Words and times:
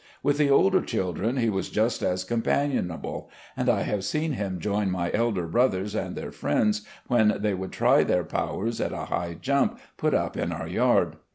With 0.23 0.39
the 0.39 0.49
older 0.49 0.81
children, 0.81 1.37
he 1.37 1.47
was 1.51 1.69
just 1.69 2.01
as 2.01 2.23
companionable, 2.23 3.29
and 3.55 3.69
I 3.69 3.83
have 3.83 4.03
seen 4.03 4.31
him 4.33 4.59
join 4.59 4.89
my 4.89 5.11
elder 5.13 5.45
brothers 5.45 5.93
and 5.93 6.15
their 6.15 6.31
friends 6.31 6.81
when 7.05 7.35
they 7.39 7.53
would 7.53 7.71
try 7.71 8.03
their 8.03 8.23
powers 8.23 8.81
at 8.81 8.93
a 8.93 9.05
high 9.05 9.35
jump 9.39 9.79
put 9.97 10.15
up 10.15 10.35
in 10.35 10.51
our 10.51 10.67
yard. 10.67 11.17